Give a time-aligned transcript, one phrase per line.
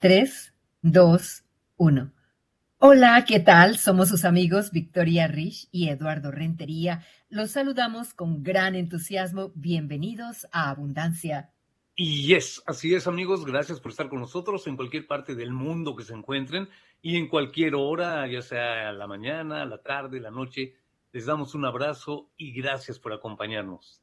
[0.00, 1.44] 3, 2,
[1.76, 2.12] 1.
[2.78, 3.78] Hola, ¿qué tal?
[3.78, 7.04] Somos sus amigos Victoria Rich y Eduardo Rentería.
[7.28, 9.50] Los saludamos con gran entusiasmo.
[9.56, 11.50] Bienvenidos a Abundancia.
[11.96, 15.96] Y yes, así es amigos, gracias por estar con nosotros en cualquier parte del mundo
[15.96, 16.68] que se encuentren
[17.02, 20.76] y en cualquier hora, ya sea la mañana, la tarde, la noche.
[21.10, 24.00] Les damos un abrazo y gracias por acompañarnos.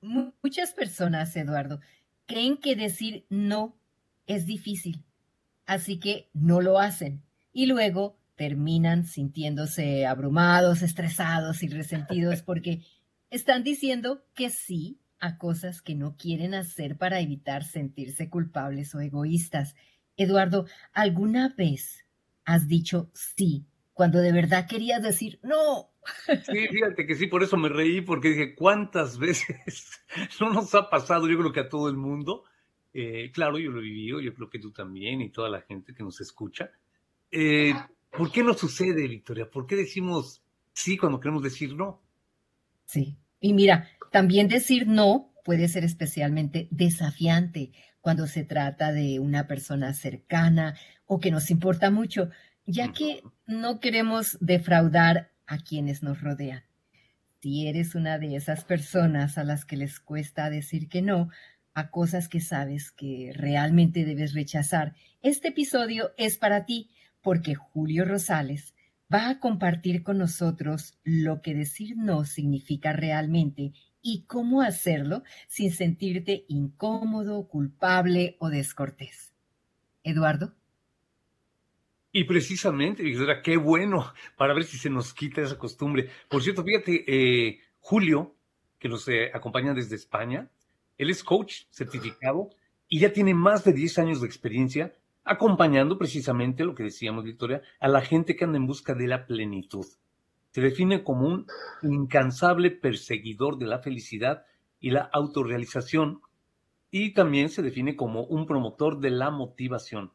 [0.00, 1.80] Muchas personas, Eduardo,
[2.26, 3.76] creen que decir no
[4.26, 5.04] es difícil,
[5.66, 7.22] así que no lo hacen
[7.52, 12.82] y luego terminan sintiéndose abrumados, estresados y resentidos porque
[13.30, 19.00] están diciendo que sí a cosas que no quieren hacer para evitar sentirse culpables o
[19.00, 19.74] egoístas.
[20.16, 22.06] Eduardo, ¿alguna vez
[22.44, 25.90] has dicho sí cuando de verdad querías decir no?
[26.26, 29.90] Sí, fíjate que sí, por eso me reí, porque dije, ¿cuántas veces
[30.40, 31.28] no nos ha pasado?
[31.28, 32.44] Yo creo que a todo el mundo,
[32.98, 35.94] eh, claro, yo lo he vivido, yo creo que tú también y toda la gente
[35.94, 36.70] que nos escucha.
[37.30, 37.74] Eh,
[38.10, 39.50] ¿Por qué no sucede, Victoria?
[39.50, 42.00] ¿Por qué decimos sí cuando queremos decir no?
[42.86, 49.46] Sí, y mira, también decir no puede ser especialmente desafiante cuando se trata de una
[49.46, 50.74] persona cercana
[51.04, 52.30] o que nos importa mucho,
[52.64, 56.64] ya que no queremos defraudar a quienes nos rodean.
[57.42, 61.28] Si eres una de esas personas a las que les cuesta decir que no,
[61.76, 64.94] a cosas que sabes que realmente debes rechazar.
[65.20, 66.88] Este episodio es para ti
[67.20, 68.74] porque Julio Rosales
[69.12, 75.70] va a compartir con nosotros lo que decir no significa realmente y cómo hacerlo sin
[75.70, 79.34] sentirte incómodo, culpable o descortés.
[80.02, 80.54] Eduardo.
[82.10, 86.08] Y precisamente, Victoria, qué bueno, para ver si se nos quita esa costumbre.
[86.30, 88.34] Por cierto, fíjate, eh, Julio,
[88.78, 90.50] que nos eh, acompaña desde España,
[90.98, 92.50] él es coach certificado
[92.88, 94.94] y ya tiene más de 10 años de experiencia
[95.24, 99.26] acompañando precisamente lo que decíamos, Victoria, a la gente que anda en busca de la
[99.26, 99.84] plenitud.
[100.52, 101.46] Se define como un
[101.82, 104.46] incansable perseguidor de la felicidad
[104.80, 106.20] y la autorrealización
[106.90, 110.12] y también se define como un promotor de la motivación.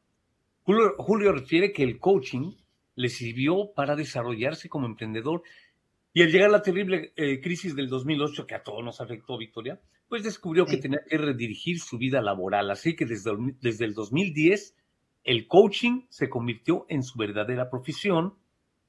[0.64, 2.54] Julio, refiere que el coaching
[2.96, 5.44] le sirvió para desarrollarse como emprendedor
[6.14, 9.80] y al llegar la terrible eh, crisis del 2008 que a todos nos afectó, Victoria,
[10.12, 12.70] pues descubrió que tenía que redirigir su vida laboral.
[12.70, 14.76] Así que desde, desde el 2010
[15.24, 18.34] el coaching se convirtió en su verdadera profesión.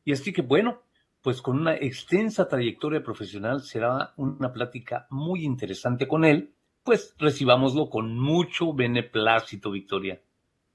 [0.05, 0.83] Y así que bueno,
[1.21, 6.55] pues con una extensa trayectoria profesional será una plática muy interesante con él.
[6.83, 10.21] Pues recibámoslo con mucho beneplácito, Victoria.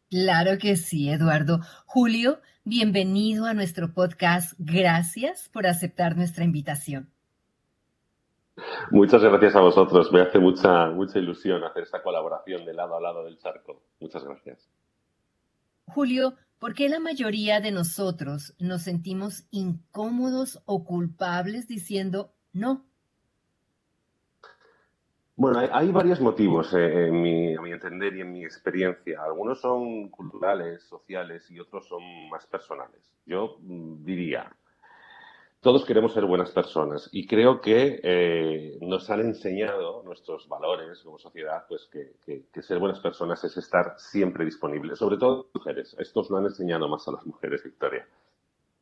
[0.10, 1.60] Claro que sí, Eduardo.
[1.86, 4.54] Julio, bienvenido a nuestro podcast.
[4.58, 7.12] Gracias por aceptar nuestra invitación.
[8.92, 10.12] Muchas gracias a vosotros.
[10.12, 13.82] Me hace mucha, mucha ilusión hacer esta colaboración de lado a lado del charco.
[14.00, 14.70] Muchas gracias.
[15.86, 22.86] Julio, ¿por qué la mayoría de nosotros nos sentimos incómodos o culpables diciendo no?
[25.36, 29.22] Bueno, hay, varios motivos eh, en mi, a mi entender y en mi experiencia.
[29.22, 32.02] Algunos son culturales, sociales y otros son
[32.32, 33.14] más personales.
[33.24, 34.52] Yo mm, diría,
[35.62, 41.18] todos queremos ser buenas personas y creo que eh, nos han enseñado nuestros valores como
[41.18, 45.96] sociedad, pues que, ser buenas personas es estar siempre disponible, sobre todo mujeres.
[46.00, 48.08] Estos lo han enseñado más a las mujeres, Victoria.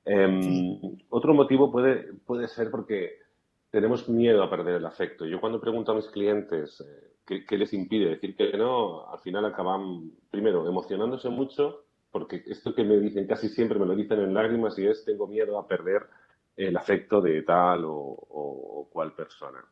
[0.03, 3.19] Em, otro motivo puede, puede ser porque
[3.71, 5.25] tenemos miedo a perder el afecto.
[5.25, 9.45] Yo cuando pregunto a mis clientes eh, qué, les impide decir que no, al final
[9.45, 14.33] acaban, primero, emocionándose mucho, porque esto que me dicen casi siempre me lo dicen en
[14.33, 16.03] lágrimas y es tengo miedo a perder
[16.55, 19.63] el afecto de tal o, cual persona.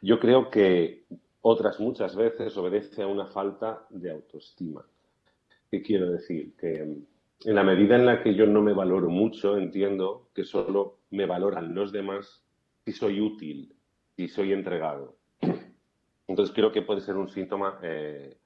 [0.00, 1.04] Yo creo que
[1.42, 4.84] otras muchas veces obedece a una falta de autoestima.
[5.70, 6.56] ¿Qué quiero decir?
[6.56, 6.82] Que
[7.44, 11.26] en la medida en la que yo no me valoro mucho, entiendo que solo me
[11.26, 12.44] valoran los demás
[12.84, 13.74] si soy útil,
[14.16, 15.16] si soy entregado.
[16.26, 18.36] Entonces creo que puede ser un síntoma eh,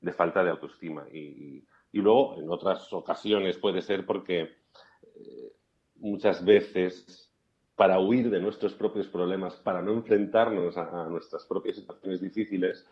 [0.00, 1.06] de falta de autoestima.
[1.12, 5.52] Y, luego, en otras ocasiones, puede ser porque eh,
[6.00, 7.30] muchas veces
[7.76, 12.86] para huir de nuestros propios problemas, para no enfrentarnos a, nuestras propias situaciones difíciles,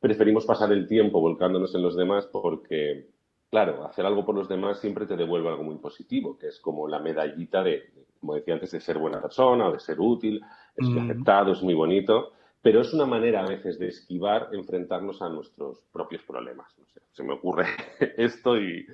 [0.00, 3.06] preferimos pasar el tiempo volcándonos en los demás porque,
[3.50, 6.88] claro, hacer algo por los demás siempre te devuelve algo muy positivo, que es como
[6.88, 7.84] la medallita de,
[8.18, 10.42] como decía antes, de ser buena persona o de ser útil,
[10.76, 10.98] es mm.
[10.98, 12.32] aceptado, es muy bonito,
[12.62, 16.72] pero es una manera a veces de esquivar enfrentarnos a nuestros propios problemas.
[16.78, 17.66] No sé, se me ocurre
[18.16, 18.86] esto y,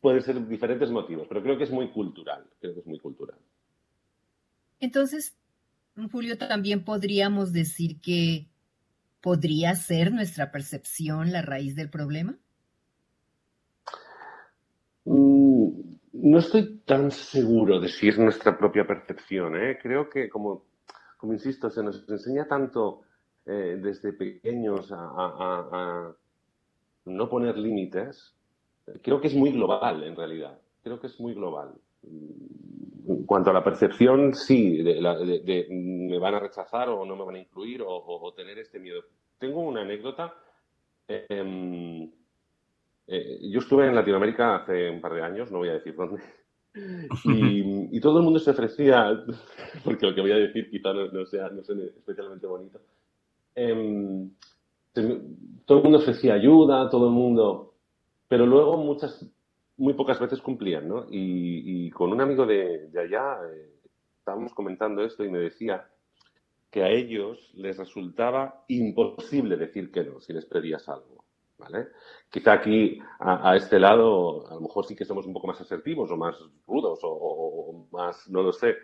[0.00, 3.38] pueden ser diferentes motivos, pero creo que es muy cultural, creo que es muy cultural.
[4.80, 5.36] Entonces,
[6.10, 8.46] Julio, también podríamos decir que
[9.20, 12.38] podría ser nuestra percepción la raíz del problema.
[15.04, 15.70] Mm,
[16.12, 19.56] no estoy tan seguro de si es nuestra propia percepción.
[19.56, 19.78] ¿eh?
[19.82, 20.67] Creo que, como,
[21.18, 23.02] como insisto, se nos enseña tanto
[23.44, 26.14] eh, desde pequeños a,
[27.04, 28.36] no poner límites.
[29.02, 30.58] Creo que es muy global, en realidad.
[30.82, 31.74] Creo que es muy global.
[32.02, 37.34] En cuanto a la percepción, sí, de, me van a rechazar o no me van
[37.34, 39.02] a incluir o, tener este miedo.
[39.38, 40.34] Tengo una anécdota.
[41.08, 42.10] Em,
[43.06, 46.22] eh, yo estuve en Latinoamérica hace un par de años, no voy a decir dónde,
[47.24, 49.24] y, todo el mundo se ofrecía,
[49.84, 52.80] porque lo que voy a decir quizá no, sea no especialmente bonito,
[53.54, 54.30] em,
[55.64, 57.74] todo el mundo ofrecía ayuda, todo el mundo,
[58.28, 59.26] pero luego muchas,
[59.76, 61.06] muy pocas veces cumplían, ¿no?
[61.10, 63.70] Y, con un amigo de, allá eh,
[64.18, 65.86] estábamos comentando esto y me decía
[66.70, 71.17] que a ellos les resultaba imposible decir que no si les pedías algo.
[71.58, 71.88] ¿Vale?
[72.30, 76.10] Quizá aquí, a, este lado, a lo mejor sí que somos un poco más asertivos
[76.10, 78.76] o más rudos o, más, no lo sé,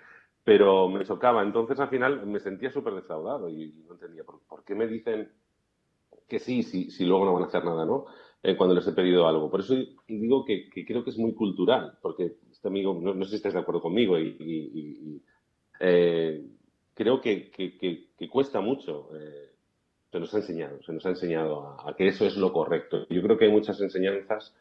[0.42, 1.42] pero me chocaba.
[1.42, 5.30] Entonces, al final, me sentía súper defraudado y no entendía por, qué me dicen
[6.28, 8.06] que sí, sí, si luego no van a hacer nada, ¿no?
[8.42, 9.50] Eh, cuando les he pedido algo.
[9.50, 9.74] Por eso
[10.06, 13.60] digo que, creo que es muy cultural, porque este amigo, no, sé si estás de
[13.60, 15.22] acuerdo conmigo, y,
[15.80, 16.44] eh,
[16.94, 17.50] creo que,
[18.30, 19.10] cuesta mucho.
[19.16, 19.53] Eh,
[20.14, 23.04] se nos ha enseñado, se nos ha enseñado a, que eso es lo correcto.
[23.08, 24.54] Yo creo que hay muchas enseñanzas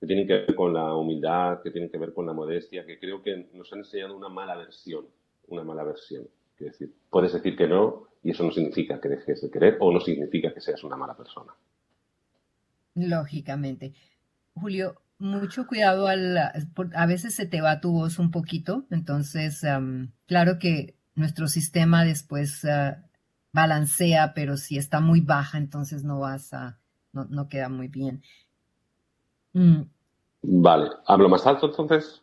[0.00, 2.98] que tienen que ver con la humildad, que tienen que ver con la modestia, que
[2.98, 5.06] creo que nos han enseñado una mala versión,
[5.46, 6.26] una mala versión.
[6.58, 9.92] Es decir, puedes decir que no y eso no significa que dejes de querer o
[9.92, 11.52] no significa que seas una mala persona.
[12.96, 13.92] Lógicamente.
[14.54, 19.64] Julio, mucho cuidado al, a veces se te va tu voz un poquito, entonces,
[20.26, 23.07] claro que nuestro sistema después ah,
[23.52, 26.78] balancea, pero si está muy baja, entonces no vas a,
[27.12, 28.22] no, queda muy bien.
[29.52, 29.82] Mm.
[30.42, 32.22] Vale, ¿hablo más alto entonces?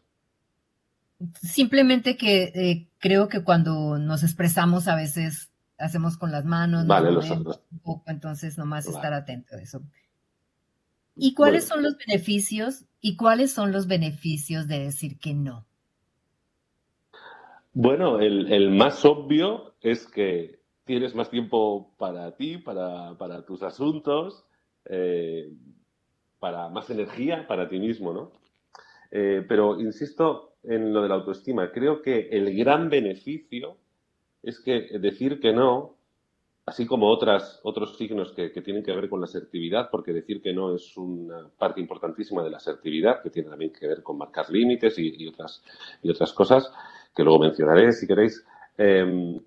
[1.42, 7.10] Simplemente que eh, creo que cuando nos expresamos a veces hacemos con las manos, vale,
[7.10, 7.44] un
[7.83, 9.81] poco, entonces nomás estar atento a eso.
[11.16, 12.86] ¿Y cuáles son los beneficios?
[13.00, 15.66] ¿Y cuáles son los beneficios de decir que no?
[17.74, 24.45] Bueno, el, el más obvio es que tienes más tiempo para ti, para, tus asuntos,
[24.85, 25.51] eh,
[26.39, 28.31] para más energía para ti mismo, ¿no?
[29.11, 31.71] Eh, pero insisto en lo de la autoestima.
[31.71, 33.77] Creo que el gran beneficio
[34.43, 35.95] es que decir que no,
[36.65, 40.53] así como otras, otros signos que, tienen que ver con la asertividad, porque decir que
[40.53, 44.49] no es una parte importantísima de la asertividad, que tiene también que ver con marcar
[44.49, 45.63] límites y, otras,
[46.03, 46.71] y otras cosas,
[47.15, 48.45] que luego mencionaré si queréis.
[48.77, 49.39] Eh,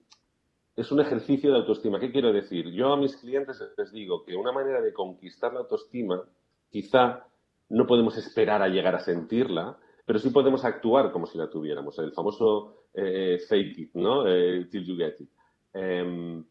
[0.78, 1.98] es un ejercicio de autoestima.
[1.98, 2.70] ¿Qué quiero decir?
[2.70, 6.22] Yo a mis clientes les digo que una manera de conquistar la autoestima,
[6.70, 7.26] quizá
[7.70, 9.76] no podemos esperar a llegar a sentirla,
[10.06, 11.98] pero sí podemos actuar como si la tuviéramos.
[11.98, 14.24] El famoso eh, fake it, ¿no?
[14.28, 15.28] Eh, till you get it.
[15.74, 16.44] Em,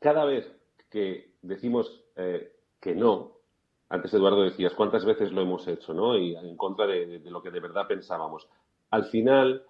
[0.00, 0.50] cada vez
[0.88, 2.50] que decimos eh,
[2.80, 3.32] que no,
[3.90, 6.16] antes Eduardo decías, ¿cuántas veces lo hemos hecho, no?
[6.16, 8.48] Y en contra de lo que de verdad pensábamos.
[8.90, 9.62] Al final,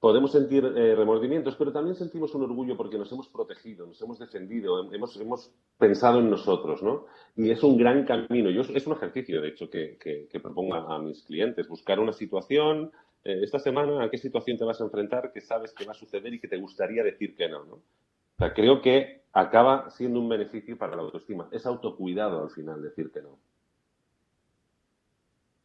[0.00, 4.18] podemos sentir eh, remordimientos, pero también sentimos un orgullo porque nos hemos protegido, nos hemos
[4.18, 7.06] defendido, hemos, hemos pensado en nosotros, ¿no?
[7.36, 8.50] Y es un gran camino.
[8.50, 12.92] Yo, es un ejercicio, de hecho, que, que, propongo a mis clientes, buscar una situación,
[13.24, 15.94] eh, esta semana, ¿a qué situación te vas a enfrentar que sabes que va a
[15.94, 17.74] suceder y que te gustaría decir que no, ¿no?
[17.74, 21.48] O sea, creo que acaba siendo un beneficio para la autoestima.
[21.50, 23.36] Es autocuidado al final decir que no.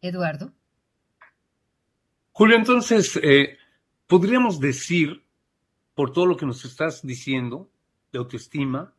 [0.01, 0.51] Eduardo.
[2.31, 3.57] Julio, entonces, eh,
[4.13, 5.23] podríamos decir,
[5.95, 7.71] por todo lo que nos estás diciendo
[8.11, 8.93] de autoestima,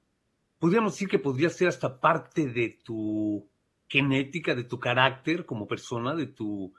[0.58, 3.48] podríamos decir que podría ser hasta parte de tu
[3.86, 6.74] genética, de tu carácter como persona, de tu,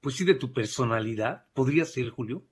[0.00, 1.44] pues sí, de tu personalidad.
[1.52, 2.42] ¿Podría ser, Julio?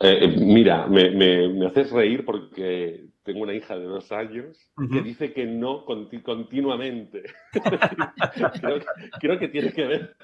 [0.00, 4.58] Eh, eh, mira, me, me, haces reír porque tengo una hija de dos años
[4.92, 7.22] que dice que no continuamente.
[9.20, 10.16] creo, que, tiene que ver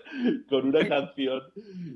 [0.49, 1.41] con una canción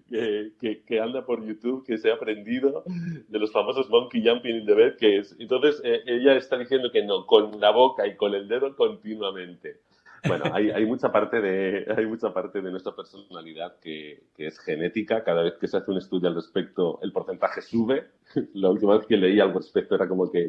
[0.09, 2.85] que, anda por YouTube que se ha aprendido
[3.29, 6.91] de los famosos Monkey Jumping in the Bed, que es, entonces eh, ella está diciendo
[6.93, 9.81] que no, con la boca y con el dedo continuamente.
[10.27, 15.23] Bueno, hay, mucha parte de, hay mucha parte de nuestra personalidad que, es genética.
[15.23, 18.09] Cada vez que se hace un estudio al respecto, el porcentaje sube.
[18.55, 20.45] La última vez que leí al respecto era como que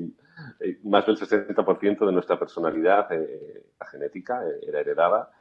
[0.61, 5.31] eh, más del 60% de nuestra personalidad, eh, la genética, eh, era heredada.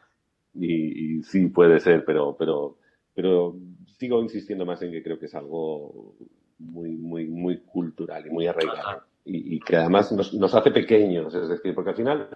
[0.54, 2.78] Y, sí puede ser, pero, pero,
[3.14, 3.56] pero
[3.98, 6.14] sigo insistiendo más en que creo que es algo
[6.58, 9.02] muy, muy, muy cultural y muy arraigado.
[9.26, 12.28] Y, que además nos, nos hace pequeños, es decir, porque al final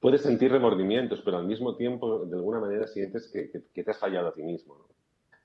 [0.00, 4.28] puedes sentir remordimientos, pero al mismo tiempo, de alguna manera, sientes que, te has fallado
[4.28, 4.88] a ti mismo.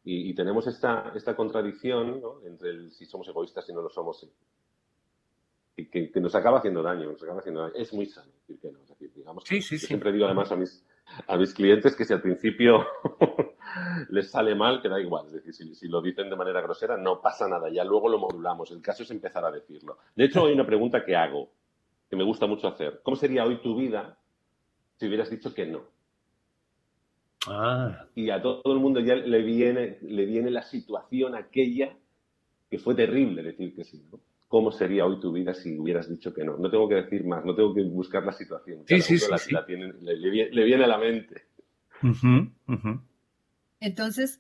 [0.04, 4.28] Y, tenemos esta, esta contradicción entre el, si somos egoístas y no lo somos,
[5.78, 7.74] y que, nos acaba haciendo daño, nos acaba haciendo daño.
[7.76, 8.80] Es muy sano decir que no.
[9.14, 9.88] digamos, sí, sí, sí.
[9.88, 10.86] Siempre digo además a mis,
[11.28, 12.86] a mis clientes que si al principio
[14.10, 15.26] les sale mal, que da igual.
[15.28, 17.70] Es decir, si, lo dicen de manera grosera, no pasa nada.
[17.70, 18.72] Ya luego lo modulamos.
[18.72, 19.98] El caso es empezar a decirlo.
[20.16, 21.50] De hecho, hay una pregunta que hago,
[22.10, 23.02] que me gusta mucho hacer.
[23.04, 24.18] ¿Cómo sería hoy tu vida
[24.98, 25.84] si hubieras dicho que no?
[27.48, 28.08] Ah.
[28.16, 31.96] Y a todo el mundo ya le viene, le viene la situación aquella
[32.70, 34.04] que fue terrible decir que sí.
[34.48, 36.58] ¿Cómo sería hoy tu vida si hubieras dicho que no?
[36.58, 38.84] No tengo que decir más, no tengo que buscar la situación.
[38.88, 39.28] sí, sí, sí,
[40.02, 41.44] le, viene a la mente.
[43.80, 44.40] Entonces,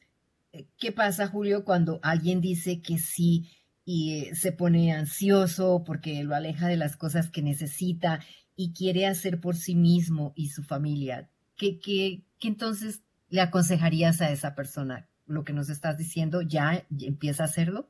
[0.53, 3.50] eh, ¿qué pasa, Julio, cuando alguien dice que sí
[3.83, 8.19] y eh, se pone ansioso porque lo aleja de las cosas que necesita
[8.55, 11.29] y quiere hacer por sí mismo y su familia?
[11.57, 15.07] ¿Qué, qué, qué entonces le aconsejarías a esa persona?
[15.27, 17.88] Lo que nos estás diciendo, ¿ya empieza a hacerlo?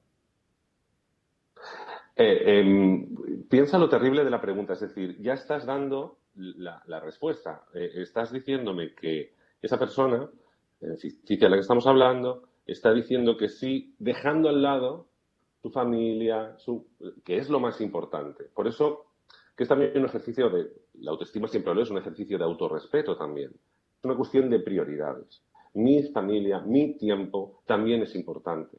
[2.15, 7.63] Eh, em, piensa lo terrible de la pregunta, es decir, ya estás dando la, respuesta.
[7.74, 10.29] estás diciéndome que esa persona
[10.98, 15.07] si a la que estamos hablando, está diciendo que sí, dejando al lado
[15.62, 16.88] su familia, su,
[17.24, 18.45] que es lo más importante.
[18.53, 19.05] Por eso,
[19.55, 23.15] que es también un ejercicio de, la autoestima siempre lo es, un ejercicio de autorrespeto
[23.17, 23.51] también.
[23.51, 25.41] Es una cuestión de prioridades.
[25.74, 28.77] Mi familia, mi tiempo también es importante.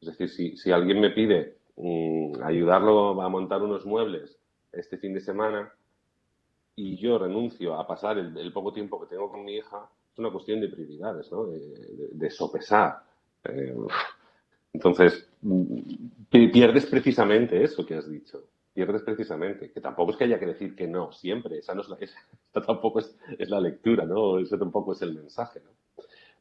[0.00, 4.38] Es decir, si, si alguien me pide mm, ayudarlo a montar unos muebles
[4.72, 5.72] este fin de semana
[6.74, 10.30] y yo renuncio a pasar el poco tiempo que tengo con mi hija, es una
[10.30, 11.44] cuestión de prioridades, ¿no?
[11.46, 13.02] de, sopesar.
[13.44, 13.76] Eh,
[14.72, 15.28] entonces,
[16.30, 18.42] pierdes precisamente eso que has dicho.
[18.76, 19.72] Pierdes precisamente.
[19.72, 21.56] Que tampoco es que haya que decir que no, siempre.
[21.56, 21.96] Esa, no es la,
[22.66, 24.38] tampoco es, la lectura, ¿no?
[24.38, 25.70] Ese tampoco es el mensaje, ¿no?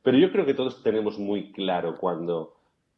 [0.03, 2.57] Pero yo creo que todos tenemos muy claro cuando,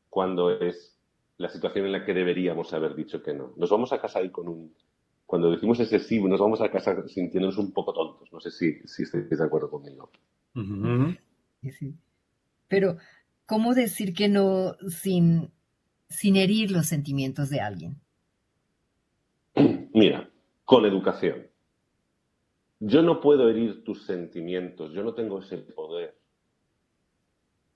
[0.09, 0.99] cuando es
[1.37, 3.53] la situación en la que deberíamos haber dicho que no.
[3.57, 4.73] Nos vamos a casa ahí con un...
[5.27, 8.33] Cuando decimos ese sí, nos vamos a casa sintiéndonos un poco tontos.
[8.33, 10.09] No sé si, si estáis de acuerdo conmigo.
[12.67, 12.97] Pero,
[13.45, 15.51] ¿cómo decir que no sin,
[16.09, 18.01] sin herir los sentimientos de alguien?
[19.97, 20.29] Mira,
[20.63, 21.47] con educación.
[22.79, 26.15] Yo no puedo herir tus sentimientos, yo no tengo ese poder.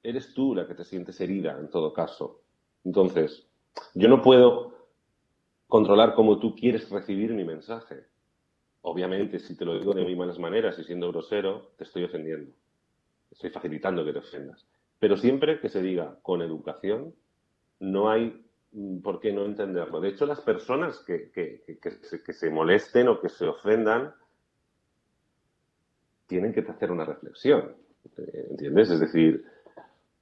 [0.04, 2.44] Eres tú la que te sientes herida en todo caso.
[2.84, 3.48] Entonces,
[3.96, 4.76] yo no puedo
[5.68, 8.06] controlar cómo tú quieres recibir mi mensaje.
[8.82, 12.52] Obviamente, si te lo digo de muy malas maneras y siendo grosero, te estoy ofendiendo
[13.32, 14.68] estoy facilitando que te ofendas.
[15.00, 17.16] Pero siempre que se diga con educación,
[17.80, 18.46] no hay
[19.04, 20.00] por qué no entenderlo.
[20.00, 21.32] De hecho, las personas que,
[22.34, 24.14] se, molesten o que se ofendan
[26.28, 27.76] tienen que hacer una reflexión.
[28.50, 28.90] ¿Entiendes?
[28.92, 29.46] Es decir,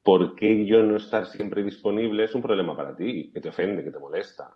[0.04, 3.84] ¿por qué yo no estar siempre disponible es un problema para ti, que te ofende,
[3.84, 4.52] que te molesta?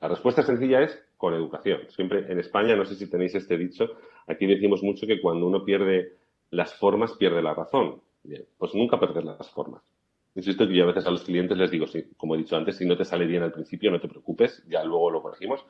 [0.00, 1.82] la respuesta sencilla es con educación.
[1.88, 3.86] Siempre en España, no sé si tenéis este dicho,
[4.26, 6.16] aquí decimos mucho que cuando uno pierde
[6.50, 8.00] las formas pierde la razón.
[8.24, 9.82] Bien, pues nunca perder las formas.
[10.34, 11.86] Insisto que yo a veces a los clientes les digo,
[12.16, 14.82] como he dicho antes, si no te sale bien al principio, no te preocupes, ya
[14.82, 15.66] luego lo corregimos,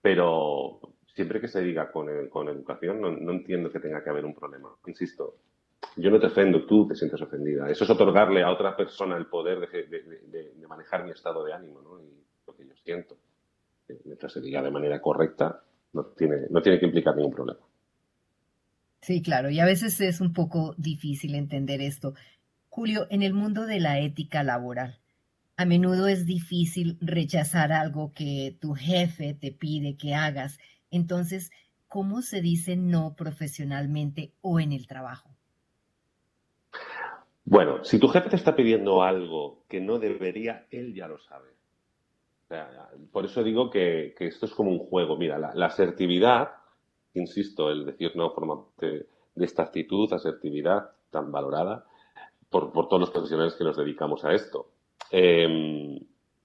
[0.00, 0.80] pero
[1.14, 4.70] siempre que se diga con, con educación, no, entiendo que tenga que haber un problema.
[4.86, 5.36] Insisto,
[5.96, 7.68] yo no te ofendo, tú te sientes ofendida.
[7.68, 12.00] Eso es otorgarle a otra persona el poder de, manejar mi estado de ánimo ¿no?
[12.00, 13.16] y lo que yo siento.
[14.04, 17.60] Mientras se diga de manera correcta, no tiene, no tiene que implicar ningún problema.
[19.00, 22.14] Sí, claro, y a veces es un poco difícil entender esto.
[22.70, 24.98] Julio, en el mundo de la ética laboral,
[25.56, 30.58] a menudo es difícil rechazar algo que tu jefe te pide que hagas.
[30.90, 31.50] Entonces,
[31.88, 35.28] ¿cómo se dice no profesionalmente o en el trabajo?
[37.44, 41.50] Bueno, si tu jefe te está pidiendo algo que no debería, él ya lo sabe.
[43.12, 45.18] por eso digo que, esto es como un juego.
[45.18, 46.50] Mira, la asertividad
[47.14, 51.86] insisto, el decir no forma parte de esta actitud, asertividad tan valorada
[52.50, 54.72] por, todos los profesionales que nos dedicamos a esto.
[55.10, 55.96] Em,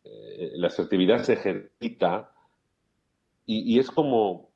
[0.04, 2.32] eh, la asertividad se ejercita
[3.48, 4.50] y, es como,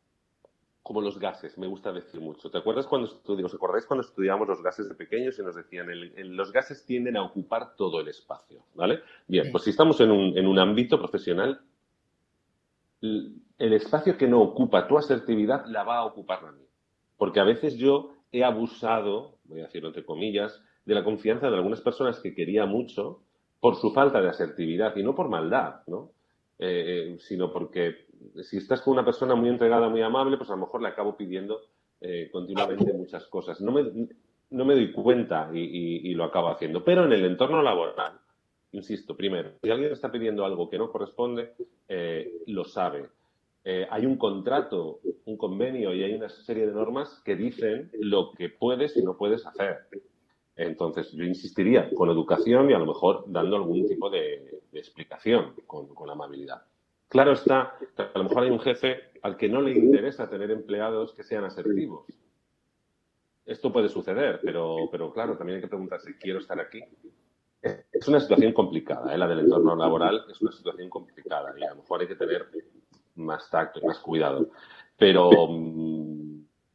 [0.81, 2.49] como los gases, me gusta decir mucho.
[2.49, 5.87] ¿Te acuerdas cuando estudiamos, acordáis cuando estudiábamos los gases de pequeños y nos decían,
[6.35, 9.01] los gases tienden a ocupar todo el espacio, ¿vale?
[9.27, 11.61] Bien, pues si estamos en un, en un ámbito profesional,
[13.01, 16.67] el espacio que no ocupa tu asertividad la va a ocupar la mía.
[17.15, 21.55] Porque a veces yo he abusado, voy a decirlo entre comillas, de la confianza de
[21.55, 23.21] algunas personas que quería mucho
[23.59, 26.11] por su falta de asertividad y no por maldad, ¿no?
[26.61, 28.07] Eh, sino porque
[28.43, 31.15] si estás con una persona muy entregada, muy amable, pues a lo mejor le acabo
[31.15, 31.61] pidiendo
[32.01, 33.61] eh, continuamente muchas cosas.
[33.61, 34.07] No me,
[34.49, 36.83] no me doy cuenta y, lo acabo haciendo.
[36.83, 38.19] Pero en el entorno laboral,
[38.73, 41.53] insisto, primero, si alguien está pidiendo algo que no corresponde,
[41.87, 43.07] eh, lo sabe.
[43.91, 48.49] Hay un contrato, un convenio y hay una serie de normas que dicen lo que
[48.49, 49.85] puedes y no puedes hacer.
[50.59, 55.87] Entonces, yo insistiría con educación y a lo mejor dando algún tipo de, explicación con,
[55.95, 56.63] con, amabilidad.
[57.07, 61.13] Claro está, a lo mejor hay un jefe al que no le interesa tener empleados
[61.13, 62.05] que sean asertivos.
[63.45, 66.81] Esto puede suceder, pero, pero claro, también hay que preguntarse, ¿quiero estar aquí?
[67.61, 69.17] Es una situación complicada, ¿eh?
[69.17, 72.47] la del entorno laboral es una situación complicada y a lo mejor hay que tener
[73.15, 74.49] más tacto más cuidado.
[74.97, 75.88] Pero mm,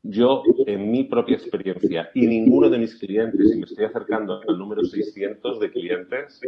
[0.04, 4.58] yo, en mi propia experiencia, y ninguno de mis clientes, y me estoy acercando al
[4.58, 6.40] número 600 de clientes,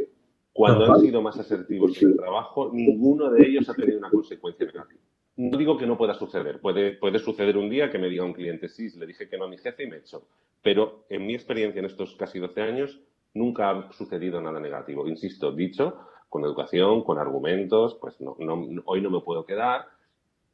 [0.52, 4.66] cuando han sido más asertivos en el trabajo, ninguno de ellos ha tenido una consecuencia
[4.66, 5.00] negativa.
[5.36, 6.60] No digo que no pueda suceder.
[6.60, 9.44] Puede, puede suceder un día que me diga un cliente, sí, le dije que no
[9.44, 10.26] a mi jefe y me echó.
[10.62, 13.00] Pero en mi experiencia en estos casi 12 años,
[13.32, 15.08] nunca ha sucedido nada negativo.
[15.08, 15.96] Insisto, dicho,
[16.28, 18.36] con educación, con argumentos, pues no,
[18.84, 19.86] hoy no me puedo quedar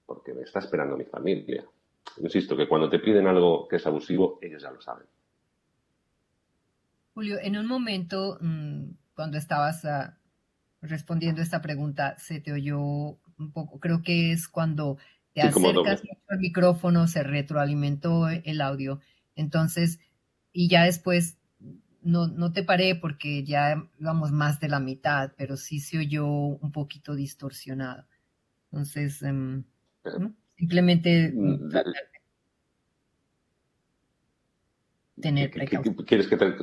[0.07, 1.65] porque me está esperando mi familia.
[2.19, 5.07] Insisto, que cuando te piden algo que es abusivo, ellos ya lo saben.
[7.15, 10.19] Julio, en un momento, mm, cuando estabas ah,
[10.81, 14.99] respondiendo esta pregunta, se te oyó un poco, creo que es cuando
[15.35, 19.01] te acercas al micrófono, se retroalimentó el audio.
[19.35, 20.01] Entonces,
[20.53, 21.39] y ya después
[22.03, 26.27] no, no te paré porque ya íbamos más de la mitad, pero sí se oyó
[26.27, 28.07] un poquito distorsionado.
[28.71, 29.65] Entonces, em,
[30.63, 31.71] simplemente mm,
[35.21, 35.97] tener precaución.
[36.07, 36.55] ¿Quieres que te,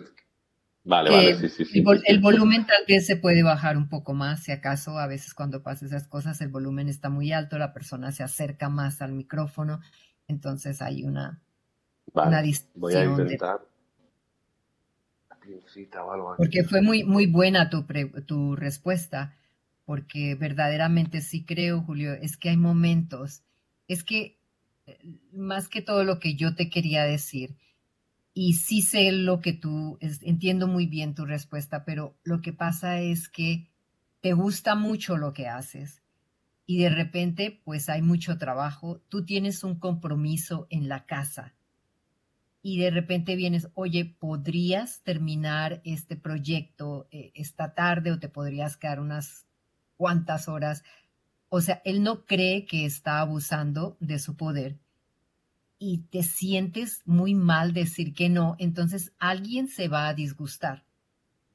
[0.86, 1.84] Vale, vale, sí, sí, sí.
[2.06, 5.62] El, volumen tal vez se puede bajar un poco más, si acaso a veces cuando
[5.62, 9.82] pasa esas cosas el volumen está muy alto, la persona se acerca más al micrófono,
[10.30, 11.42] entonces hay una,
[12.14, 12.80] una distinción.
[12.80, 13.60] Voy a intentar.
[16.38, 17.86] Porque fue muy, muy buena tu,
[18.26, 19.36] tu respuesta,
[19.84, 23.44] porque verdaderamente sí creo, Julio, es que hay momentos,
[23.90, 24.40] es que
[24.86, 24.98] eh,
[25.34, 27.58] más que todo lo que yo te quería decir,
[28.34, 33.02] y sí sé lo que tú, entiendo muy bien tu respuesta, pero lo que pasa
[33.02, 33.68] es que
[34.22, 36.04] te gusta mucho lo que haces
[36.66, 41.56] y de repente pues hay mucho trabajo, tú tienes un compromiso en la casa
[42.62, 48.78] y de repente vienes, oye, ¿podrías terminar este proyecto eh, esta tarde o te podrías
[48.78, 49.48] quedar unas
[49.96, 50.84] cuantas horas?
[51.50, 54.78] O sea, él no cree que está abusando de su poder
[55.80, 60.84] y te sientes muy mal decir que no, entonces alguien se va a disgustar,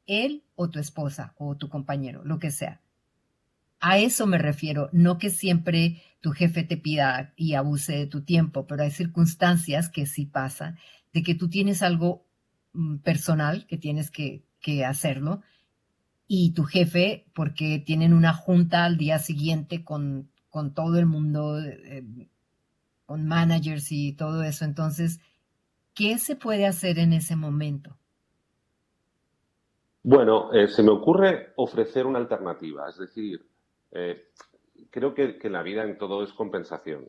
[0.07, 2.80] él o tu esposa o tu compañero, lo que sea.
[3.80, 8.22] A eso me refiero, no que siempre tu jefe te pida y abuse de tu
[8.22, 10.78] tiempo, pero hay circunstancias que sí pasa,
[11.12, 12.26] de que tú tienes algo
[12.72, 14.42] mm, personal que tienes que,
[14.87, 15.42] hacerlo
[16.27, 21.59] y tu jefe, porque tienen una junta al día siguiente con, con todo el mundo,
[21.61, 22.05] eh,
[23.07, 24.65] con managers y todo eso.
[24.65, 25.21] Entonces,
[25.95, 27.97] ¿qué se puede hacer en ese momento?
[30.03, 33.41] Bueno, eh, se me ocurre ofrecer una alternativa, es decir,
[33.91, 34.29] eh,
[34.91, 37.09] creo que, la vida en todo es compensación.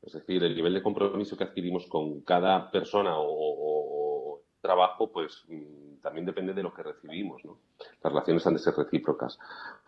[0.00, 5.89] Es decir, el nivel de compromiso que adquirimos con cada persona o, trabajo, pues mm,
[6.00, 7.44] también depende de lo que recibimos.
[7.44, 7.58] ¿no?
[8.02, 9.38] Las relaciones han de ser recíprocas.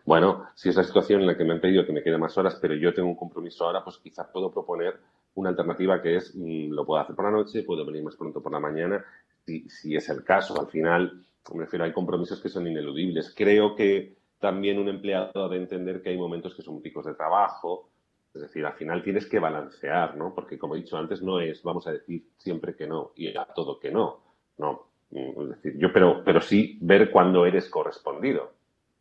[0.05, 2.37] Bueno, si es la situación en la que me han pedido que me quede más
[2.37, 4.99] horas, pero yo tengo un compromiso ahora, pues quizás puedo proponer
[5.35, 8.41] una alternativa que es, mm, lo puedo hacer por la noche, puedo venir más pronto
[8.41, 9.03] por la mañana,
[9.45, 10.59] si, es el caso.
[10.59, 13.33] Al final, me refiero, hay compromisos que son ineludibles.
[13.35, 17.89] Creo que también un empleado debe entender que hay momentos que son picos de trabajo,
[18.33, 20.33] es decir, al final tienes que balancear, ¿no?
[20.33, 23.45] Porque como he dicho antes, no es, vamos a decir siempre que no y a
[23.45, 24.21] todo que no.
[24.57, 24.92] No.
[25.13, 28.53] Es decir, yo, pero, pero sí ver cuándo eres correspondido,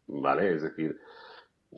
[0.07, 0.55] ¿vale?
[0.55, 0.98] Es decir,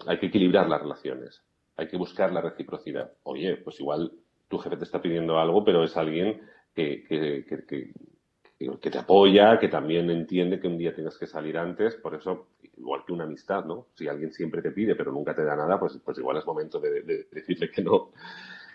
[0.06, 1.42] hay que equilibrar las relaciones,
[1.76, 3.12] hay que buscar la reciprocidad.
[3.22, 4.12] Oye, pues igual
[4.48, 6.40] tu jefe te está pidiendo algo, pero es alguien
[6.74, 7.92] que, que, que,
[8.80, 12.48] que, te apoya, que también entiende que un día tienes que salir antes, por eso,
[12.76, 13.86] igual que una amistad, ¿no?
[13.94, 16.80] Si alguien siempre te pide, pero nunca te da nada, pues, pues igual es momento
[16.80, 18.10] de, decirle que no.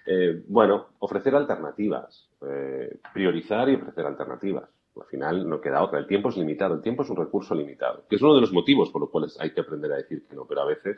[0.06, 4.69] Eh, bueno, ofrecer alternativas, eh, priorizar y ofrecer alternativas.
[4.95, 5.99] Al final no queda otra.
[5.99, 8.52] El tiempo es limitado, el tiempo es un recurso limitado, que es uno de los
[8.52, 10.97] motivos por los cuales hay que aprender a decir que no, pero a veces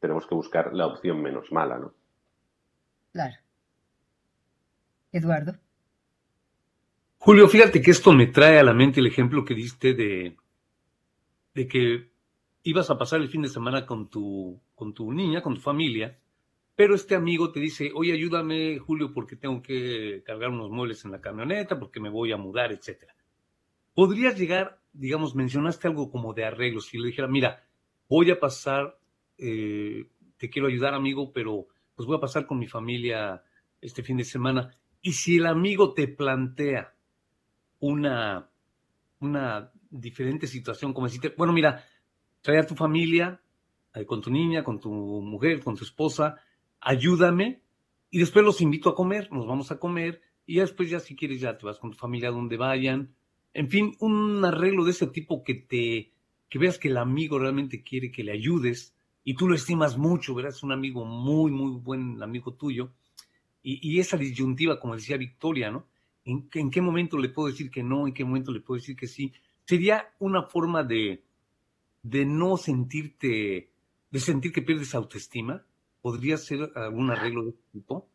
[0.00, 1.94] tenemos que buscar la opción menos mala, ¿no?
[3.12, 3.36] Claro.
[5.12, 5.54] Eduardo.
[7.18, 10.36] Julio, fíjate que esto me trae a la mente el ejemplo que diste de,
[11.54, 12.10] de que
[12.62, 16.18] ibas a pasar el fin de semana con tu, con tu niña, con tu familia,
[16.76, 21.12] pero este amigo te dice, oye, ayúdame, Julio, porque tengo que cargar unos muebles en
[21.12, 23.15] la camioneta, porque me voy a mudar, etcétera.
[23.96, 27.64] Podrías llegar, digamos, mencionaste algo como de arreglo, si le dijera, mira,
[28.10, 28.98] voy a pasar,
[29.38, 30.04] eh,
[30.36, 33.42] te quiero ayudar, amigo, pero pues voy a pasar con mi familia
[33.80, 34.76] este fin de semana.
[35.00, 36.94] Y si el amigo te plantea
[37.80, 38.50] una,
[39.20, 41.82] una diferente situación, como decirte, bueno, mira,
[42.42, 43.40] trae a tu familia,
[43.94, 46.36] eh, con tu niña, con tu mujer, con tu esposa,
[46.80, 47.62] ayúdame
[48.10, 51.40] y después los invito a comer, nos vamos a comer y después ya si quieres
[51.40, 53.14] ya te vas con tu familia a donde vayan.
[53.56, 56.12] En fin, un arreglo de ese tipo que te
[56.50, 60.34] que veas que el amigo realmente quiere que le ayudes y tú lo estimas mucho,
[60.34, 62.92] verás, un amigo muy, muy buen amigo tuyo.
[63.62, 65.86] Y, esa disyuntiva, como decía Victoria, ¿no?
[66.26, 68.06] ¿En, ¿En, qué momento le puedo decir que no?
[68.06, 69.32] ¿En qué momento le puedo decir que sí?
[69.64, 71.24] Sería una forma de,
[72.02, 73.70] de no sentirte,
[74.10, 75.64] de sentir que pierdes autoestima.
[76.02, 78.06] ¿Podría ser algún arreglo de este tipo?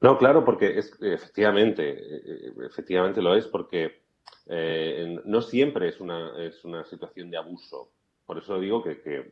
[0.00, 4.02] No, claro, porque es, efectivamente, eh, efectivamente lo es, porque
[4.46, 7.90] eh, no siempre es una, es una situación de abuso.
[8.24, 9.30] Por eso digo que, que,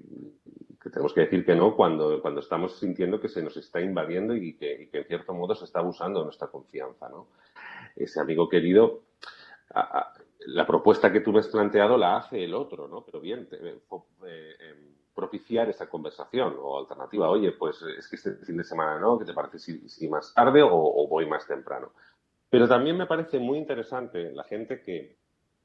[0.90, 4.56] tenemos que decir que no cuando, cuando estamos sintiendo que se nos está invadiendo y
[4.56, 7.08] que, en cierto modo se está abusando de nuestra confianza.
[7.08, 7.28] ¿no?
[7.94, 9.02] Ese amigo querido,
[10.46, 13.04] la propuesta que tú me has planteado la hace el otro, ¿no?
[13.04, 13.78] pero bien, eh,
[14.60, 14.85] em,
[15.16, 17.28] propiciar esa conversación o alternativa.
[17.28, 20.62] Oye, pues es que este fin de semana no, ¿qué te parece si, más tarde
[20.62, 21.90] o voy más temprano?
[22.48, 25.16] Pero también me parece muy interesante la gente que,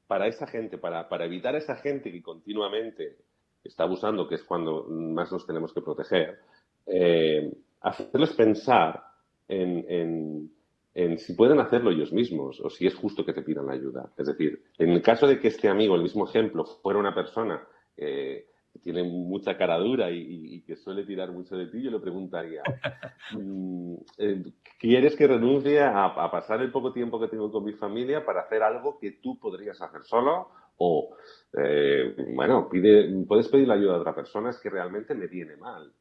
[0.06, 3.16] para esa gente, para, evitar a esa gente que continuamente
[3.62, 6.40] está abusando, que es cuando más nos tenemos que proteger,
[6.86, 9.04] eh, hacerles pensar
[9.48, 10.50] en,
[10.94, 14.12] en, si pueden hacerlo ellos mismos o si es justo que te pidan la ayuda.
[14.18, 17.66] Es decir, en el caso de que este amigo, el mismo ejemplo, fuera una persona
[17.96, 18.48] eh,
[18.82, 22.62] tiene mucha cara dura y, que suele tirar mucho de ti, yo le preguntaría,
[23.38, 24.42] mm, eh,
[24.78, 28.62] ¿quieres que renuncie a, pasar el poco tiempo que tengo con mi familia para hacer
[28.62, 30.48] algo que tú podrías hacer solo?
[30.78, 31.16] O,
[31.56, 35.56] eh, bueno, pide, puedes pedir la ayuda de otra persona, es que realmente me viene
[35.56, 35.92] mal.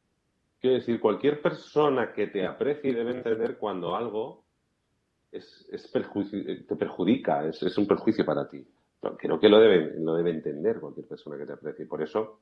[0.60, 4.44] Quiero decir, cualquier persona que te aprecie debe entender cuando algo
[5.32, 8.66] es, te perjudica, es, es un perjuicio para ti
[9.18, 11.86] creo que lo debe, lo debe entender cualquier persona que te aprecie.
[11.86, 12.42] Por eso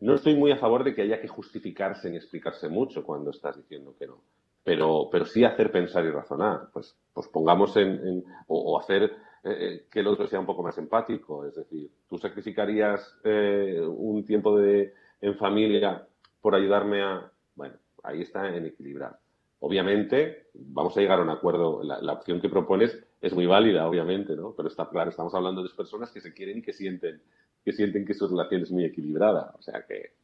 [0.00, 3.56] no estoy muy a favor de que haya que justificarse ni explicarse mucho cuando estás
[3.56, 4.22] diciendo que no.
[4.62, 6.68] Pero, pero sí hacer pensar y razonar.
[6.72, 9.10] Pues, pues pongamos en, o, hacer eh,
[9.44, 11.46] eh, que el otro sea un poco más empático.
[11.46, 16.06] Es decir, tú sacrificarías eh, un tiempo de, en familia
[16.40, 17.30] por ayudarme a.
[17.54, 19.18] Bueno, ahí está en equilibrar.
[19.60, 21.82] Obviamente, vamos a llegar a un acuerdo.
[21.82, 24.52] La, opción que propones es muy válida, obviamente, ¿no?
[24.54, 27.22] Pero está claro, estamos hablando de personas que se quieren y que sienten
[27.66, 29.52] que sienten que su relación es muy equilibrada.
[29.58, 30.14] O sea que,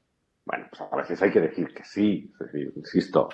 [0.44, 2.32] bueno, pues a veces hay que decir que sí.
[2.34, 3.28] Es decir, insisto,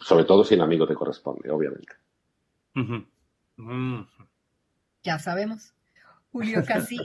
[0.00, 1.92] sobre todo si el amigo te corresponde, obviamente.
[5.02, 5.74] Ya sabemos.
[6.30, 6.96] Julio, casi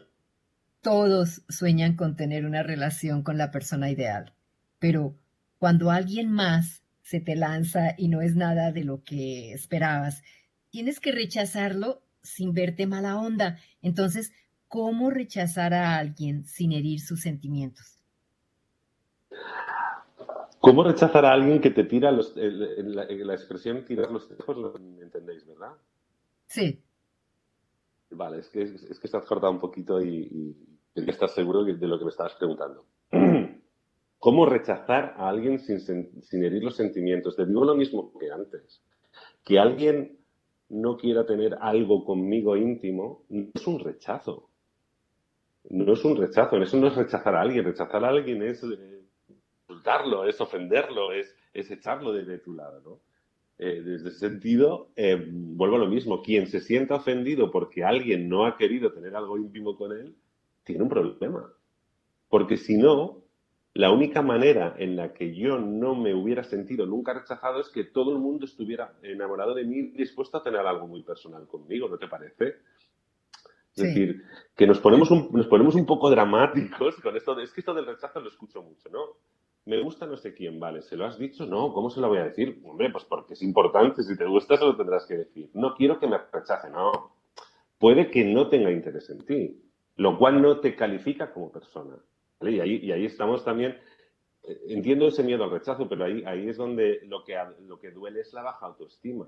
[0.81, 4.33] todos sueñan con tener una relación con la persona ideal,
[4.79, 5.15] pero
[5.57, 10.23] cuando alguien más se te lanza y no es nada de lo que esperabas.
[10.69, 13.59] Tienes que rechazarlo sin verte mala onda.
[13.81, 14.31] Entonces,
[14.67, 18.01] ¿cómo rechazar a alguien sin herir sus sentimientos?
[20.59, 25.45] ¿Cómo rechazar a alguien que te tira los, la, expresión tirar los tejos, lo entendéis,
[25.45, 25.73] verdad?
[26.47, 26.81] Sí.
[28.09, 30.55] Vale, es que, es, que estás cortado un poquito y,
[30.95, 32.85] y estás seguro de lo que me estabas preguntando.
[34.19, 37.35] ¿Cómo rechazar a alguien sin, herir los sentimientos?
[37.35, 38.83] Te digo lo mismo que antes.
[39.43, 40.17] Que alguien
[40.69, 44.49] no quiera tener algo conmigo íntimo no es un rechazo.
[45.69, 46.57] No es un rechazo.
[46.57, 47.65] Eso no es rechazar a alguien.
[47.65, 49.01] Rechazar a alguien es eh,
[49.67, 53.01] insultarlo, es ofenderlo, es, echarlo de, tu lado.
[53.57, 56.21] Eh, desde ese sentido, eh, vuelvo a lo mismo.
[56.21, 60.15] Quien se sienta ofendido porque alguien no ha querido tener algo íntimo con él,
[60.63, 61.51] tiene un problema.
[62.29, 63.23] Porque si no,
[63.73, 67.83] la única manera en la que yo no me hubiera sentido nunca rechazado es que
[67.83, 71.97] todo el mundo estuviera enamorado de mí, dispuesto a tener algo muy personal conmigo, ¿no
[71.97, 72.55] te parece?
[73.77, 74.23] Es decir,
[74.55, 77.39] que nos ponemos, un, nos ponemos un poco dramáticos con esto.
[77.39, 79.17] es que esto del rechazo lo escucho mucho, ¿no?
[79.65, 80.81] Me gusta no sé quién, vale.
[80.81, 81.45] ¿Se lo has dicho?
[81.45, 82.59] No, ¿cómo se lo voy a decir?
[82.65, 84.01] Hombre, pues porque es importante.
[84.01, 85.51] Si te gusta, se lo tendrás que decir.
[85.53, 87.17] No quiero que me rechace, no.
[87.77, 89.61] Puede que no tenga interés en ti,
[89.97, 91.95] lo cual no te califica como persona.
[92.41, 93.77] Y, ahí, y ahí estamos también,
[94.43, 97.37] eh, entiendo ese miedo al rechazo, pero ahí, ahí es donde lo que,
[97.67, 99.27] lo que duele es la baja autoestima.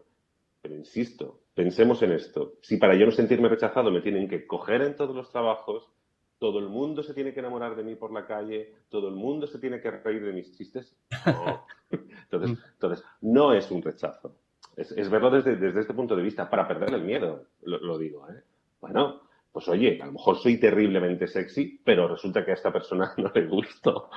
[0.61, 2.53] Pero insisto, pensemos en esto.
[2.61, 5.89] Si para yo no sentirme rechazado me tienen que coger en todos los trabajos,
[6.37, 9.45] todo el mundo se tiene que enamorar de mí por la calle, todo el mundo
[9.45, 10.97] se tiene que reír de mis chistes.
[11.25, 12.71] No, Entonces, mm.
[12.73, 14.35] entonces no es un rechazo.
[14.75, 18.25] Es, verlo desde, desde, este punto de vista, para perder el miedo, lo, digo.
[18.29, 18.41] ¿eh?
[18.79, 23.13] Bueno, pues oye, a lo mejor soy terriblemente sexy, pero resulta que a esta persona
[23.17, 24.09] no le gusto.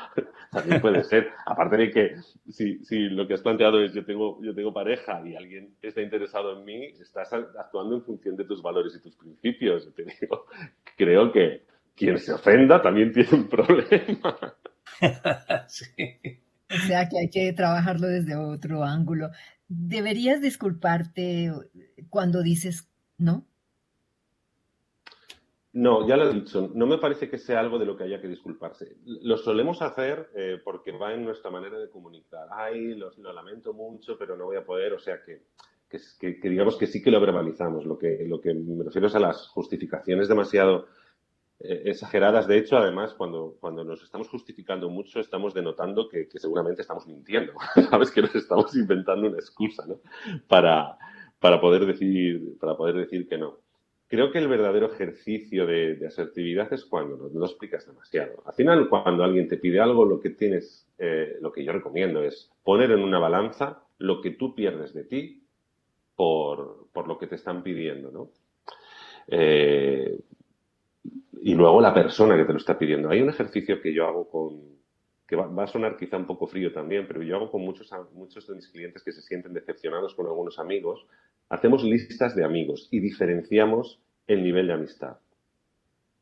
[0.50, 1.30] También puede ser.
[1.46, 2.16] Aparte de que
[2.50, 6.02] si, si, lo que has planteado es yo tengo, yo tengo pareja y alguien está
[6.02, 9.92] interesado en mí, estás actuando en función de tus valores y tus principios.
[9.94, 10.46] te digo,
[10.96, 11.62] creo que
[11.96, 14.36] quien se ofenda también tiene un problema.
[15.68, 15.86] sí.
[16.70, 19.30] O sea que hay que trabajarlo desde otro ángulo.
[19.68, 21.50] ¿Deberías disculparte
[22.08, 23.46] cuando dices no?
[25.74, 28.20] No, ya lo he dicho, no me parece que sea algo de lo que haya
[28.20, 28.96] que disculparse.
[29.04, 32.46] Lo solemos hacer eh, porque va en nuestra manera de comunicar.
[32.50, 34.92] Ay, lo, lamento mucho, pero no voy a poder.
[34.92, 35.44] O sea que,
[35.88, 37.86] que, digamos que sí que lo verbalizamos.
[37.86, 40.88] Lo que, lo que me refiero es a las justificaciones demasiado
[41.58, 42.46] eh, exageradas.
[42.46, 47.54] De hecho, además, cuando, cuando nos estamos justificando mucho, estamos denotando que, seguramente estamos mintiendo.
[47.88, 50.00] Sabes que nos estamos inventando una excusa, ¿no?
[50.48, 50.98] Para,
[51.40, 53.61] para, poder decir, para poder decir que no.
[54.12, 58.42] Creo que el verdadero ejercicio de, asertividad es cuando no, lo explicas demasiado.
[58.44, 62.22] Al final, cuando alguien te pide algo, lo que tienes, eh, lo que yo recomiendo
[62.22, 65.46] es poner en una balanza lo que tú pierdes de ti
[66.14, 68.28] por, por lo que te están pidiendo, ¿no?
[69.28, 70.20] Eh,
[71.40, 73.08] y luego la persona que te lo está pidiendo.
[73.08, 74.60] Hay un ejercicio que yo hago con,
[75.32, 78.46] que va, a sonar quizá un poco frío también, pero yo hago con muchos, muchos
[78.46, 81.06] de mis clientes que se sienten decepcionados con algunos amigos.
[81.48, 85.16] Hacemos listas de amigos y diferenciamos el nivel de amistad.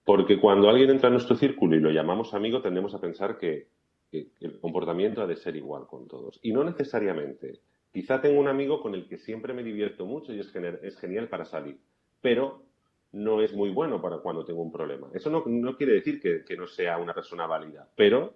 [0.04, 3.66] Porque cuando alguien entra en nuestro círculo y lo llamamos amigo, tendemos a pensar que,
[4.12, 6.38] el comportamiento ha de ser igual con todos.
[6.40, 7.58] Y no necesariamente.
[7.92, 11.28] Quizá tengo un amigo con el que siempre me divierto mucho y es, es genial
[11.28, 11.80] para salir.
[12.20, 12.62] Pero
[13.10, 15.08] no es muy bueno para cuando tengo un problema.
[15.12, 18.34] Eso no, quiere decir que, no sea una persona válida, pero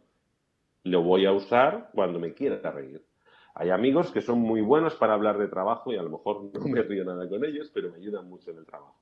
[0.85, 3.05] lo voy a usar cuando me quiera reír.
[3.55, 6.67] Hay amigos que son muy buenos para hablar de trabajo y a lo mejor no
[6.67, 8.99] me río nada con ellos, pero me ayudan mucho en el trabajo.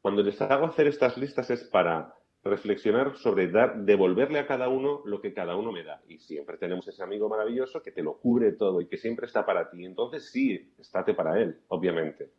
[0.00, 2.14] Cuando les hago hacer estas listas es para
[2.44, 6.02] reflexionar sobre dar, devolverle a cada uno lo que cada uno me da.
[6.08, 9.44] Y siempre tenemos ese amigo maravilloso que te lo cubre todo y que siempre está
[9.46, 9.84] para ti.
[9.84, 12.30] Entonces sí, estate para él, obviamente.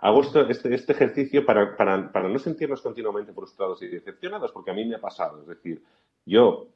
[0.00, 4.84] Hago este, este, ejercicio para, para, no sentirnos continuamente frustrados y decepcionados, porque a mí
[4.84, 5.40] me ha pasado.
[5.40, 5.82] Es decir,
[6.24, 6.68] yo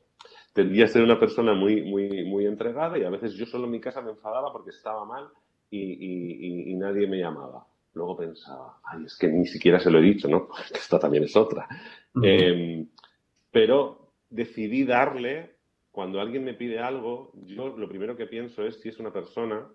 [0.53, 3.73] tendría a ser una persona muy, muy, muy entregada y a veces yo solo en
[3.73, 5.29] mi casa me enfadaba porque estaba mal
[5.71, 7.67] y, nadie me llamaba.
[7.95, 10.49] Luego pensaba, ay, es que ni siquiera se lo he dicho, ¿no?
[10.75, 11.69] Esta también es otra.
[12.23, 12.89] Em,
[13.51, 15.57] pero decidí darle,
[15.91, 19.67] cuando alguien me pide algo, yo lo primero que pienso es si es una persona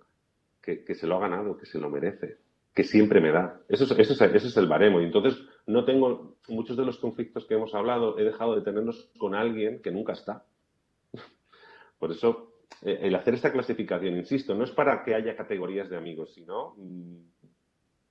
[0.61, 2.37] que, que se lo ha ganado, que se lo merece
[2.77, 3.59] que siempre me da.
[3.69, 5.01] Eso es, eso, es, el baremo.
[5.01, 9.09] Y entonces no tengo muchos de los conflictos que hemos hablado, he dejado de tenerlos
[9.17, 10.45] con alguien que nunca está.
[11.97, 15.97] Por eso, eh, el hacer esta clasificación, insisto, no es para que haya categorías de
[15.97, 17.17] amigos, sino, mm,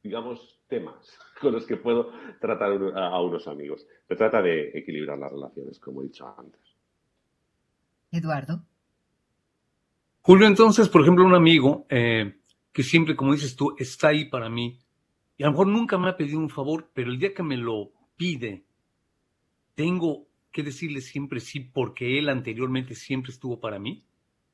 [0.03, 3.87] digamos, temas con los que puedo tratar a unos amigos.
[4.09, 6.61] Se trata de equilibrar las relaciones, como he dicho antes.
[8.11, 8.62] Eduardo.
[10.22, 12.40] Julio, entonces, por ejemplo, un amigo eh,
[12.72, 14.81] que siempre, como dices tú, está ahí para mí.
[15.37, 17.57] Y a lo mejor nunca me ha pedido un favor, pero el día que me
[17.57, 18.64] lo pide,
[19.75, 24.03] tengo que decirle siempre sí porque él anteriormente siempre estuvo para mí.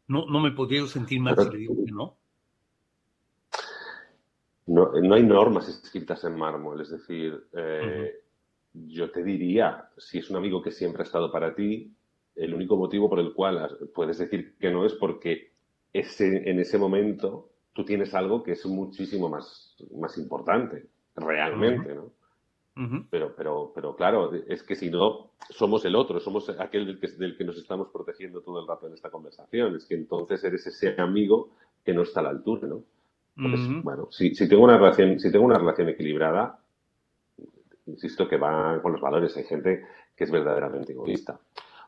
[0.09, 2.17] No, no me podría sentir mal si le digo que no.
[4.67, 8.21] No, no hay normas escritas en mármol, es decir, eh,
[8.73, 11.95] yo te diría, si es un amigo que siempre ha estado para ti,
[12.35, 15.53] el único motivo por el cual puedes decir que no es porque
[15.93, 22.13] ese, en ese momento tú tienes algo que es muchísimo más, más importante, realmente, ¿no?
[23.11, 27.09] Pero, pero, pero claro, es que si no, somos el otro, somos aquel del que,
[27.09, 29.77] del que nos estamos protegiendo todo el rato en esta conversación.
[29.77, 31.51] Es que entonces eres ese amigo
[31.85, 32.83] que no está a la altura, ¿no?
[33.83, 36.59] bueno, si, si, tengo una relación, si tengo una relación equilibrada,
[37.87, 39.37] insisto que va con los valores.
[39.37, 39.85] Hay gente
[40.17, 41.41] que es verdaderamente egoísta.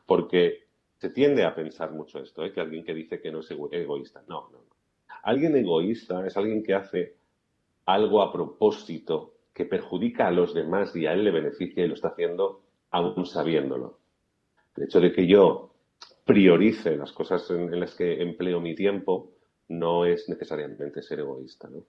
[0.05, 0.65] Porque
[0.97, 2.51] se tiende a pensar mucho esto, ¿eh?
[2.51, 4.23] que alguien que dice que no es egoísta.
[4.27, 4.75] No, no, no.
[5.23, 7.15] Alguien egoísta es alguien que hace
[7.85, 11.93] algo a propósito que perjudica a los demás y a él le beneficia y lo
[11.93, 13.99] está haciendo aún sabiéndolo.
[14.75, 15.73] El hecho de que yo
[16.25, 19.31] priorice las cosas en, las que empleo mi tiempo
[19.69, 21.85] no es necesariamente ser egoísta, ¿no?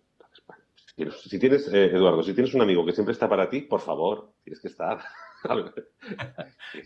[1.11, 4.33] si tienes, eh, Eduardo, si tienes un amigo que siempre está para ti, por favor,
[4.43, 4.99] tienes que estar.
[6.73, 6.79] si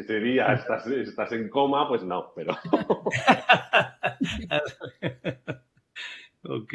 [0.00, 2.56] ese día, estás, estás en coma, pues no, pero.
[6.44, 6.74] ok.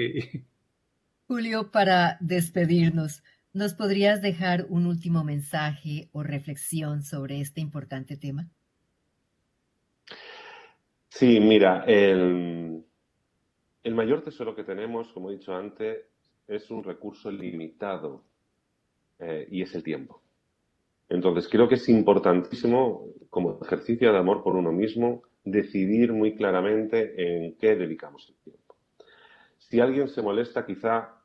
[1.28, 8.50] Julio, para despedirnos, ¿nos podrías dejar un último mensaje o reflexión sobre este importante tema?
[11.10, 12.82] Sí, mira, el,
[13.92, 16.06] mayor tesoro que tenemos, como he dicho antes,
[16.48, 18.24] es un recurso limitado
[19.20, 20.24] eh, y es el tiempo.
[21.10, 27.16] Entonces, creo que es importantísimo, como ejercicio de amor por uno mismo, decidir muy claramente
[27.18, 28.78] en qué dedicamos el tiempo.
[29.58, 31.17] Si alguien se molesta, quizá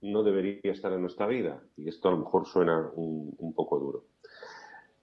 [0.00, 4.04] no debería estar en nuestra vida, y esto a lo mejor suena un, poco duro.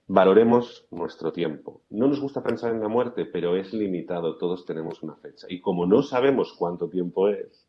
[0.08, 1.82] Valoremos nuestro tiempo.
[1.90, 5.46] No nos gusta pensar en la muerte, pero es limitado, todos tenemos una fecha.
[5.50, 7.68] Y como no sabemos cuánto tiempo es,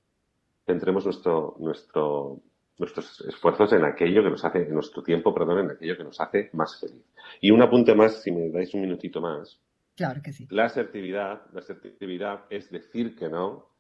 [0.66, 2.42] centremos nuestro, nuestro,
[2.78, 6.22] nuestros esfuerzos en aquello que nos hace, en nuestro tiempo, perdón, en aquello que nos
[6.22, 7.04] hace más feliz.
[7.42, 9.60] Y un apunte más, si me dais un minutito más.
[9.96, 10.48] Claro que sí.
[10.52, 13.77] La asertividad, la asertividad es decir que no,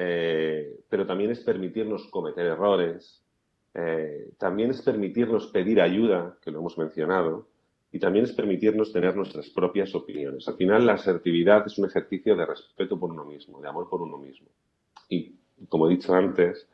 [0.00, 3.20] eh, pero también es permitirnos cometer errores,
[3.74, 7.48] eh, también es permitirnos pedir ayuda, que lo hemos mencionado,
[7.90, 10.46] y también es permitirnos tener nuestras propias opiniones.
[10.46, 14.00] Al final, la asertividad es un ejercicio de respeto por uno mismo, de amor por
[14.00, 14.46] uno mismo.
[15.08, 15.34] Y,
[15.68, 16.68] como he dicho antes,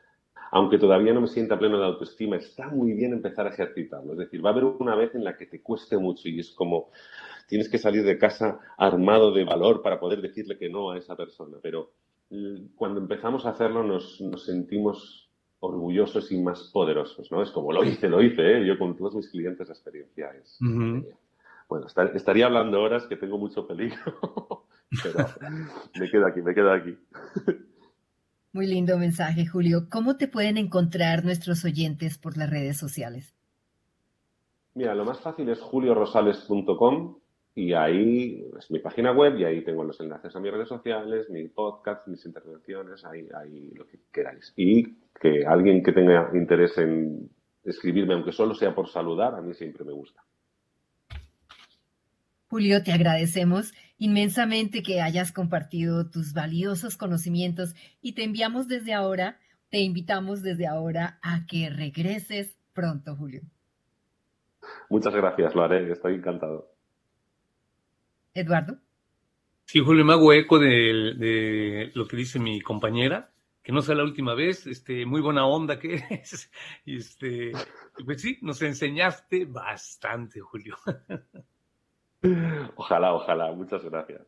[0.51, 4.13] aunque todavía no me sienta pleno de autoestima, está muy bien empezar a ejercitarlo.
[4.13, 6.51] Es decir, va a haber una vez en la que te cueste mucho y es
[6.51, 6.91] como
[7.49, 11.17] tienes que salir de casa armado de valor para poder decirle que no a esa
[11.17, 11.57] persona.
[11.63, 11.91] Pero
[12.75, 17.43] cuando empezamos a hacerlo nos, sentimos orgullosos y más poderosos, ¿no?
[17.43, 18.67] Es como lo hice, lo hice, ¿eh?
[18.67, 20.59] Yo con todos mis clientes la experiencia es...
[21.69, 24.67] Bueno, estaría hablando horas que tengo mucho peligro,
[25.03, 25.27] pero
[25.99, 26.99] me quedo aquí, me quedo aquí.
[28.53, 29.89] Muy lindo mensaje, Julio.
[29.91, 33.35] ¿Cómo te pueden encontrar nuestros oyentes por las redes sociales?
[34.75, 37.17] Mira, lo más fácil es juliorosales.com
[37.55, 41.31] y ahí es mi página web y ahí tengo los enlaces a mis redes sociales,
[41.31, 44.53] mi podcast, mis intervenciones, ahí, ahí lo que queráis.
[44.57, 47.31] Y que alguien que tenga interés en
[47.63, 50.23] escribirme, aunque solo sea por saludar, a mí siempre me gusta.
[52.49, 59.39] Julio, te agradecemos inmensamente que hayas compartido tus valiosos conocimientos y te enviamos desde ahora,
[59.71, 63.43] te invitamos desde ahora a que regreses pronto, Julio.
[64.91, 66.74] Muchas gracias, lo haré, estoy encantado.
[68.35, 68.79] Eduardo.
[69.65, 74.05] Sí, Julio, me hago eco de, lo que dice mi compañera, que no sea la
[74.05, 76.51] última vez, este, muy buena onda que eres.
[76.85, 77.53] Y este,
[78.05, 80.77] pues sí, nos enseñaste bastante, Julio.
[82.77, 83.53] Ojalá, ojalá.
[83.53, 84.23] Muchas gracias.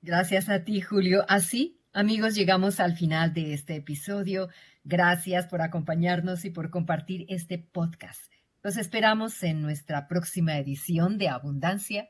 [0.00, 1.24] Gracias a ti, Julio.
[1.28, 4.48] Así, amigos, llegamos al final de este episodio.
[4.84, 8.32] Gracias por acompañarnos y por compartir este podcast.
[8.62, 12.08] Los esperamos en nuestra próxima edición de Abundancia.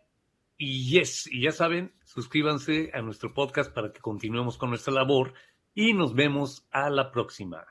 [0.61, 5.33] Y yes, y ya saben, suscríbanse a nuestro podcast para que continuemos con nuestra labor
[5.73, 7.65] y nos vemos a la próxima.